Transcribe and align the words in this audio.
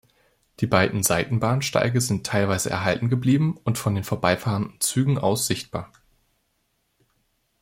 Die 0.61 0.65
beiden 0.65 1.03
Seitenbahnsteige 1.03 2.01
sind 2.01 2.25
teilweise 2.25 2.71
erhalten 2.71 3.07
geblieben 3.11 3.59
und 3.63 3.77
von 3.77 3.93
den 3.93 4.03
vorbeifahrenden 4.03 4.79
Zügen 4.81 5.19
aus 5.19 5.45
sichtbar. 5.45 5.91